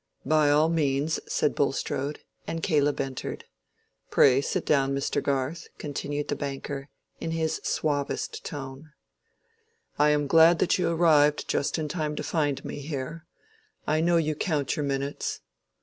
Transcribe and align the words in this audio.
"By 0.25 0.49
all 0.49 0.67
means," 0.67 1.19
said 1.31 1.53
Bulstrode; 1.53 2.21
and 2.47 2.63
Caleb 2.63 2.99
entered. 2.99 3.45
"Pray 4.09 4.41
sit 4.41 4.65
down, 4.65 4.95
Mr. 4.95 5.21
Garth," 5.21 5.67
continued 5.77 6.27
the 6.27 6.35
banker, 6.35 6.89
in 7.19 7.29
his 7.29 7.61
suavest 7.63 8.43
tone. 8.43 8.93
"I 9.99 10.09
am 10.09 10.25
glad 10.25 10.57
that 10.57 10.79
you 10.79 10.89
arrived 10.89 11.47
just 11.47 11.77
in 11.77 11.87
time 11.87 12.15
to 12.15 12.23
find 12.23 12.65
me 12.65 12.79
here. 12.79 13.27
I 13.85 14.01
know 14.01 14.17
you 14.17 14.33
count 14.33 14.75
your 14.75 14.85
minutes." 14.85 15.41